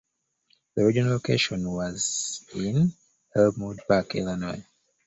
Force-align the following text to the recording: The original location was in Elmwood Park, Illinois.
The 0.75 0.81
original 0.81 1.11
location 1.11 1.69
was 1.71 2.43
in 2.55 2.91
Elmwood 3.35 3.81
Park, 3.87 4.15
Illinois. 4.15 4.65